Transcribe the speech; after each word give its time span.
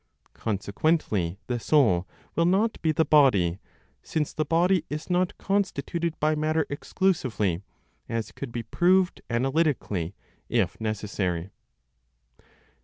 Consequently, 0.33 1.37
the 1.45 1.59
soul 1.59 2.07
will 2.35 2.47
not 2.47 2.81
be 2.81 2.91
the 2.91 3.05
body, 3.05 3.59
since 4.01 4.33
the 4.33 4.43
body 4.43 4.83
is 4.89 5.11
not 5.11 5.37
constituted 5.37 6.19
by 6.19 6.33
matter 6.33 6.65
exclusively, 6.71 7.61
as 8.09 8.31
could 8.31 8.51
be 8.51 8.63
proved 8.63 9.21
analytically, 9.29 10.15
if 10.49 10.81
necessary. 10.81 11.51